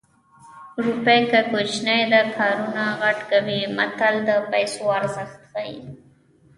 [0.85, 5.79] روپۍ که کوچنۍ ده کارونه غټ کوي متل د پیسو ارزښت ښيي